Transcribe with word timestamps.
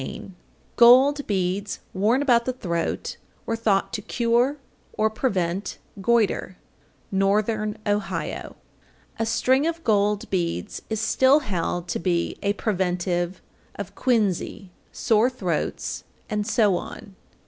_798. 0.03 0.35
Gold 0.77 1.27
beads 1.27 1.79
worn 1.93 2.23
about 2.23 2.45
the 2.45 2.53
throat 2.53 3.17
were 3.45 3.55
thought 3.55 3.93
to 3.93 4.01
cure 4.01 4.57
or 4.93 5.05
or 5.09 5.09
prevent 5.11 5.77
goître. 5.99 6.55
Northern 7.11 7.77
Ohio. 7.85 8.55
799. 9.19 9.19
A 9.19 9.25
string 9.27 9.67
of 9.67 9.83
gold 9.83 10.27
beads 10.31 10.81
is 10.89 10.99
still 10.99 11.41
held 11.41 11.87
to 11.89 11.99
be 11.99 12.35
a 12.41 12.53
preventive 12.53 13.43
of 13.75 13.93
quinsy, 13.93 14.69
sore 14.91 15.29
throats, 15.29 16.03
and 16.31 16.47
so 16.47 16.77
on. 16.77 17.15